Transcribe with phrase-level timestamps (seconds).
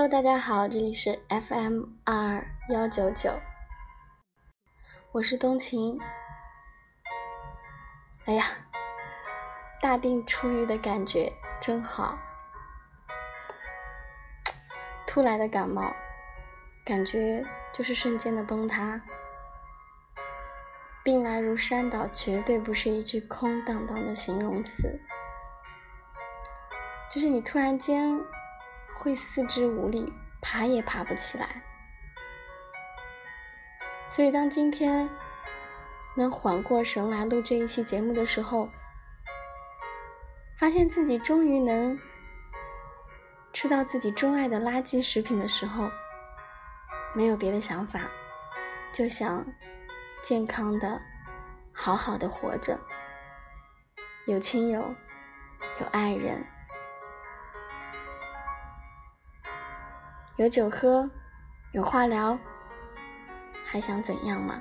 [0.00, 3.38] Hello，大家好，这里是 FM 二幺九九，
[5.12, 6.00] 我是冬晴。
[8.24, 8.46] 哎呀，
[9.78, 12.18] 大病初愈的感觉真好，
[15.06, 15.94] 突来的感冒，
[16.82, 19.02] 感觉就是瞬间的崩塌。
[21.04, 24.98] 病来如山倒，绝对不是一句空荡荡的形容词，
[27.10, 28.18] 就是你突然间。
[28.94, 31.62] 会四肢无力，爬也爬不起来。
[34.08, 35.08] 所以，当今天
[36.16, 38.68] 能缓过神来录这一期节目的时候，
[40.58, 41.98] 发现自己终于能
[43.52, 45.88] 吃到自己钟爱的垃圾食品的时候，
[47.14, 48.00] 没有别的想法，
[48.92, 49.46] 就想
[50.22, 51.00] 健康的、
[51.72, 52.78] 好好的活着，
[54.26, 54.94] 有亲友，
[55.80, 56.44] 有爱人。
[60.40, 61.10] 有酒喝，
[61.72, 62.38] 有话聊，
[63.62, 64.58] 还想怎样吗？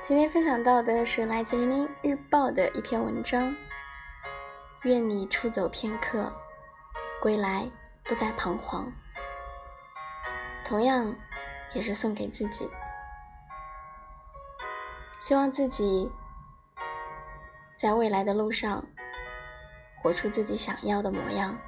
[0.00, 3.54] 今天分享到的是来自人民日报的一篇文章。
[4.84, 6.32] 愿你出走片刻，
[7.20, 7.70] 归来
[8.04, 8.90] 不再彷徨。
[10.64, 11.14] 同样，
[11.74, 12.70] 也是送给自己，
[15.18, 16.10] 希望自己。
[17.80, 18.84] 在未来的路上，
[19.96, 21.58] 活出自己想要的模样。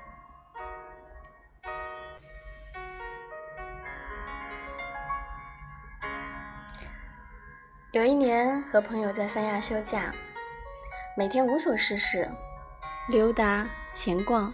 [7.92, 10.12] 有一年和朋友在三亚休假，
[11.16, 12.30] 每天无所事事，
[13.08, 14.52] 溜达、闲逛、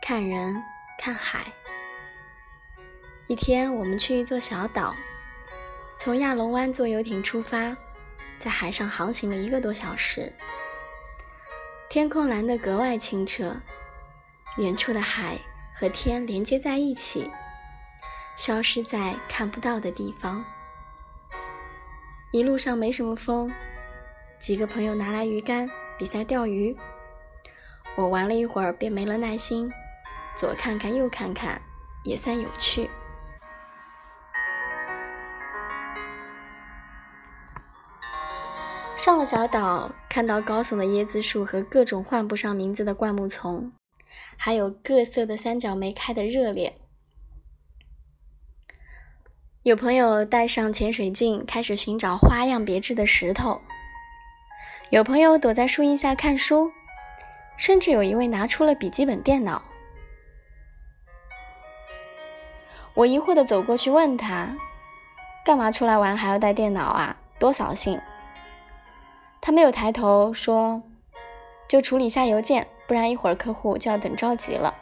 [0.00, 0.54] 看人、
[0.96, 1.52] 看海。
[3.26, 4.94] 一天，我们去一座小岛，
[5.98, 7.76] 从亚龙湾坐游艇出发，
[8.38, 10.32] 在海上航行了一个多小时。
[11.88, 13.54] 天空蓝得格外清澈，
[14.58, 15.38] 远处的海
[15.72, 17.30] 和天连接在一起，
[18.36, 20.44] 消失在看不到的地方。
[22.32, 23.50] 一路上没什么风，
[24.38, 26.76] 几个朋友拿来鱼竿比赛钓鱼，
[27.96, 29.70] 我玩了一会儿便没了耐心，
[30.34, 31.62] 左看看右看看，
[32.02, 32.90] 也算有趣。
[38.96, 43.70] 上了小岛，看到高耸的椰子树和各种唤不上名字的灌木丛，
[44.38, 46.74] 还有各色的三角梅开的热烈。
[49.62, 53.60] 有朋友带上潜水镜，开始寻找花样别致的石头；
[54.88, 56.72] 有朋友躲在树荫下看书，
[57.58, 59.62] 甚至有一位拿出了笔记本电脑。
[62.94, 64.56] 我疑惑地走过去问他
[65.44, 67.14] ：“干嘛出来玩还要带电脑啊？
[67.38, 68.00] 多扫兴！”
[69.40, 70.82] 他没有抬头说
[71.68, 74.74] ：“就处理一下邮件，不然一会儿客户就要等着急了。”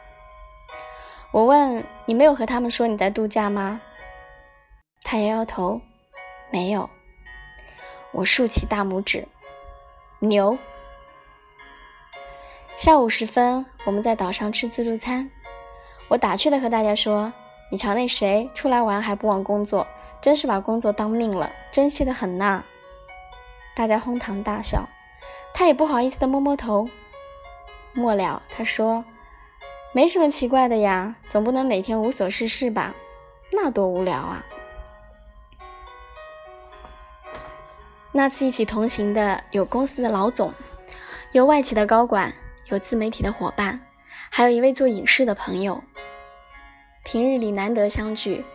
[1.31, 3.81] 我问：“你没有和他们说你在度假吗？”
[5.03, 5.81] 他摇摇头
[6.49, 6.89] ：“没有。”
[8.11, 9.27] 我竖起大拇指
[10.19, 10.57] ：“牛！”
[12.77, 15.29] 下午时分，我们在岛上吃自助餐。
[16.07, 17.31] 我打趣的和大家说
[17.71, 19.87] ：“你瞧那谁出来玩还不忘工作，
[20.21, 22.63] 真是把工作当命了，珍惜的很呐。”
[23.75, 24.87] 大家哄堂大笑，
[25.53, 26.89] 他也不好意思的摸摸头。
[27.93, 29.03] 末了，他说
[29.93, 32.95] ：“没什么奇怪的呀，总不能每天无所事事吧？
[33.51, 34.45] 那多无聊啊！”
[38.13, 40.53] 那次一起同行的有公司的老总，
[41.33, 42.33] 有外企的高管，
[42.67, 43.81] 有自媒体的伙伴，
[44.29, 45.83] 还有一位做影视的朋友。
[47.03, 48.45] 平日里难得相聚，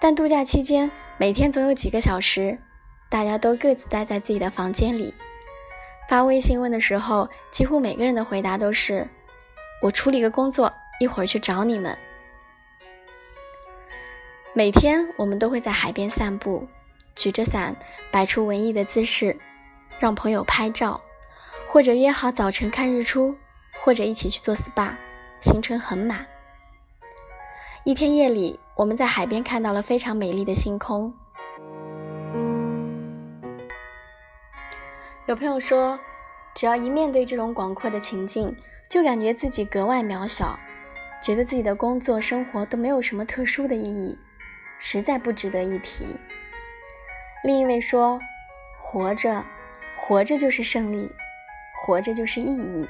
[0.00, 2.58] 但度假期间每天总有几个小时。
[3.08, 5.14] 大家都各自待在自己的房间里，
[6.08, 9.08] 发微信问的时候，几乎每个人的回答都是
[9.82, 11.96] ：“我处理个工作，一会儿去找你们。”
[14.52, 16.68] 每天我们都会在海边散步，
[17.14, 17.76] 举着伞，
[18.10, 19.38] 摆出文艺的姿势，
[19.98, 21.00] 让朋友拍照，
[21.68, 23.36] 或者约好早晨看日出，
[23.80, 24.94] 或者一起去做 SPA，
[25.40, 26.26] 行程很满。
[27.84, 31.14] 一天夜里，我们在海边看到了非常美丽的星空。
[35.28, 36.00] 有朋友说，
[36.54, 38.56] 只要一面对这种广阔的情境，
[38.88, 40.58] 就感觉自己格外渺小，
[41.20, 44.18] 觉得自己的工作生活都没有什么特殊的意义，
[44.78, 46.16] 实在不值得一提。
[47.44, 48.18] 另一位说，
[48.80, 49.44] 活着，
[49.98, 51.12] 活着就是胜利，
[51.76, 52.88] 活着就是意义。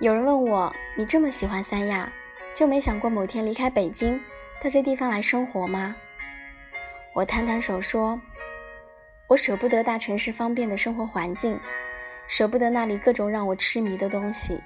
[0.00, 2.12] 有人问我，你这么喜欢三亚，
[2.52, 4.20] 就没想过某天离开北京，
[4.60, 5.94] 到这地方来生活吗？
[7.14, 8.20] 我摊摊手说。
[9.34, 11.58] 我舍不得大城市方便的生活环境，
[12.28, 14.62] 舍不得那里各种让我痴迷的东西，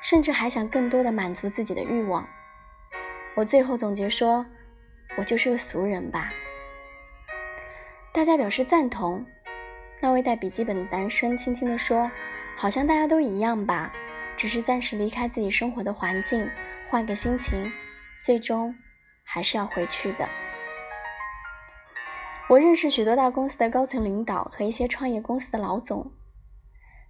[0.00, 2.24] 甚至还想更多的满足自己的欲望。
[3.34, 4.46] 我最后总结说，
[5.16, 6.32] 我就是个俗人吧。
[8.12, 9.26] 大家表示赞同。
[10.00, 12.08] 那位带笔记本的男生轻轻地说
[12.56, 13.92] ：“好像大家都一样吧，
[14.36, 16.48] 只是暂时离开自己生活的环境，
[16.88, 17.72] 换个心情，
[18.20, 18.72] 最终
[19.24, 20.28] 还是要回去的。”
[22.48, 26.12] 我认识许多大公司的高层领导和一些创业公司的老总，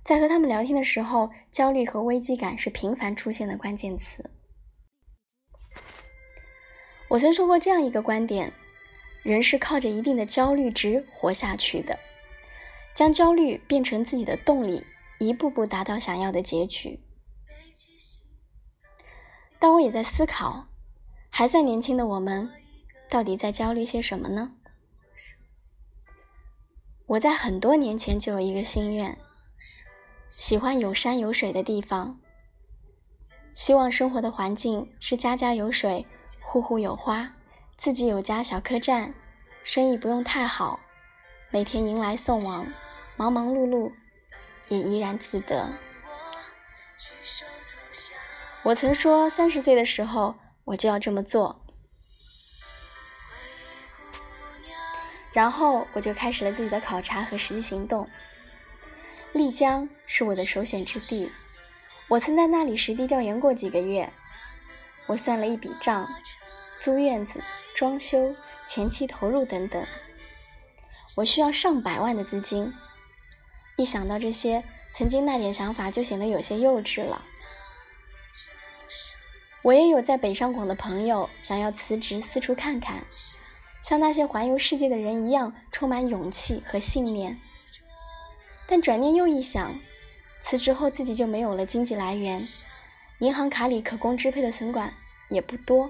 [0.03, 4.31] 在和他们聊天的时候，焦虑和危机感是频繁出现的关键词。
[7.09, 8.51] 我曾说过这样一个观点：
[9.23, 11.99] 人是靠着一定的焦虑值活下去的，
[12.95, 14.87] 将焦虑变成自己的动力，
[15.19, 16.99] 一步步达到想要的结局。
[19.59, 20.67] 但我也在思考，
[21.29, 22.51] 还算年轻的我们，
[23.11, 24.56] 到底在焦虑些什么呢？
[27.07, 29.17] 我在很多年前就有一个心愿，
[30.31, 32.19] 喜欢有山有水的地方，
[33.53, 36.05] 希望生活的环境是家家有水，
[36.41, 37.33] 户户有花，
[37.77, 39.15] 自己有家小客栈，
[39.63, 40.81] 生意不用太好，
[41.51, 42.67] 每天迎来送往，
[43.17, 43.93] 忙忙碌碌，
[44.67, 45.71] 也怡然自得。
[48.65, 51.65] 我曾说，三十岁的时候我就要这么做。
[55.37, 58.09] 然后我就开始了自己的考察和实际行动。
[59.35, 61.31] 丽江是我的首选之地，
[62.09, 64.11] 我曾在那里实地调研过几个月。
[65.05, 66.09] 我算了一笔账，
[66.79, 67.45] 租院子、
[67.75, 68.35] 装修、
[68.67, 69.87] 前期投入等等，
[71.17, 72.73] 我需要上百万的资金。
[73.77, 77.23] 一想到这些，曾经那点想法就显得有些幼稚了。
[79.61, 83.05] 我也有在北上广的朋友，想要辞职四处看看。
[83.87, 87.39] 像那些环游世界的人一样，充满勇气和信念。
[88.67, 89.79] 但转念又一想，
[90.41, 92.43] 辞职后自己就没有了经济来源，
[93.21, 94.93] 银行卡里可供支配的存款
[95.29, 95.89] 也不多，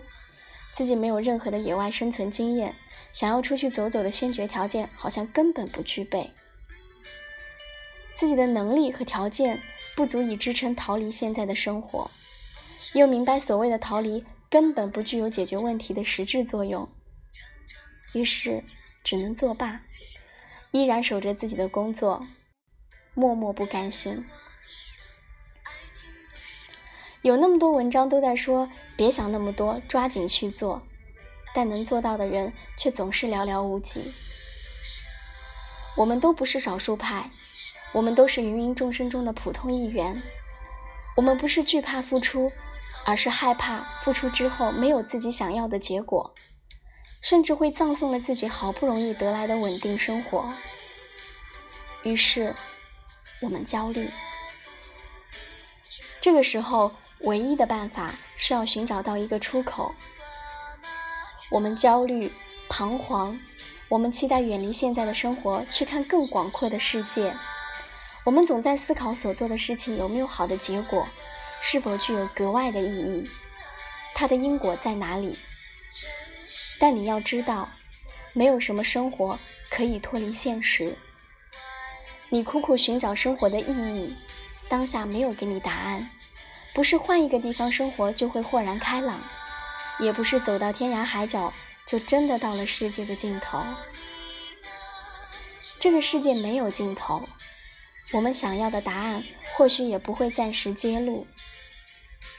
[0.75, 2.75] 自己没有任何的野外生存经验，
[3.15, 6.31] 想要出去走走的先决条件好像根本不具备。
[8.15, 9.59] 自己的能力和条件
[9.95, 12.11] 不足以支撑逃离现在的生活，
[12.93, 16.87] 又明白所谓的逃离根本不具有解决问题的实质作用。
[18.17, 18.65] 于是，
[19.05, 19.83] 只能作罢，
[20.71, 22.27] 依然守着自己的工作，
[23.13, 24.25] 默默不甘心。
[27.21, 30.81] 有那么多文章都在说，别想那么多，抓紧去做，
[31.55, 34.15] 但能做到的人却总是寥寥无几。
[35.95, 37.29] 我们都不是少数派，
[37.93, 40.23] 我们都是芸芸众生中的普通一员。
[41.17, 42.51] 我们不是惧怕付出，
[43.05, 46.35] 而是害怕付出之后没有自己想要的结果。
[47.21, 50.53] 甚至会葬送了自己好不容易得来的稳定生活。
[52.03, 52.55] 于是，
[53.41, 54.09] 我们焦虑。
[56.21, 59.95] 这个时候，唯一的办法是要寻找到一个出口。
[61.51, 62.33] 我们焦虑、
[62.69, 63.39] 彷徨，
[63.89, 67.35] 我们期待远离现在的生活，去看更广阔的世界。
[68.25, 71.07] 我们总在思考所做的事情有没有好的结果，
[71.63, 73.31] 是否具有格外的意义，
[74.15, 75.39] 它的因果在哪里？
[76.79, 77.69] 但你要知道，
[78.33, 79.39] 没有什么生活
[79.71, 80.95] 可以脱离现实。
[82.29, 84.15] 你苦苦寻找生活的意义，
[84.69, 86.11] 当下没有给你答案。
[86.75, 89.19] 不是换一个地方生活就会豁然开朗，
[89.99, 91.53] 也不是走到天涯海角
[91.87, 93.65] 就真的到了世界的尽头。
[95.79, 97.27] 这个世界没有尽头，
[98.13, 101.27] 我们想要的答案或许也不会暂时揭露。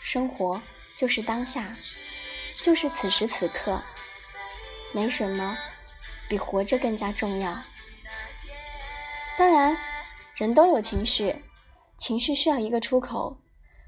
[0.04, 0.62] 生活
[0.96, 1.76] 就是当下，
[2.62, 3.82] 就是此时此刻。
[4.94, 5.58] 没什么
[6.30, 7.58] 比活着更加重要。
[9.38, 9.78] 当然，
[10.36, 11.44] 人都有情绪，
[11.98, 13.38] 情绪需要一个出口，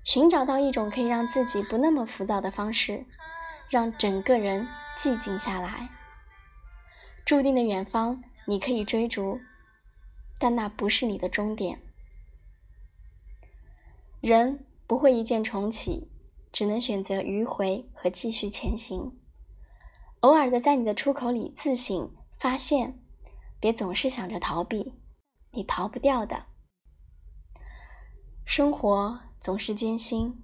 [0.04, 3.06] 寻找到一种可以让自己不那么浮躁的方式，
[3.70, 5.90] 让整个人寂静下来。
[7.26, 9.40] 注定的远方，你可以追逐，
[10.38, 11.82] 但那不是你的终点。
[14.22, 16.12] 人不会一键重启，
[16.52, 19.18] 只能选择迂回和继续前行。
[20.22, 23.00] 偶尔的在你的出口里自省发现，
[23.60, 24.94] 别总是想着逃避，
[25.52, 26.46] 你逃不掉的。
[28.44, 30.44] 生活总是艰辛，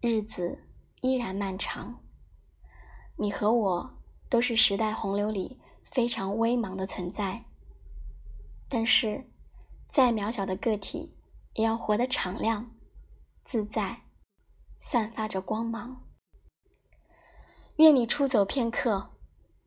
[0.00, 0.64] 日子
[1.00, 2.02] 依然漫长。
[3.16, 7.44] 你和我都是时代洪流里非常微茫的存在，
[8.68, 9.30] 但是，
[9.88, 11.14] 再渺小的个体，
[11.52, 12.74] 也要活得敞亮、
[13.44, 14.02] 自在，
[14.80, 16.02] 散发着光芒。
[17.76, 19.10] 愿你出走片刻，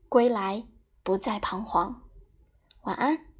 [0.07, 0.67] 归来
[1.03, 2.03] 不再彷徨。
[2.81, 3.34] 晚安。